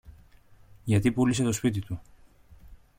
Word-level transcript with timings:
γιατί 0.83 1.11
πούλησε 1.11 1.43
το 1.43 1.51
σπίτι 1.51 1.79
του 1.79 2.01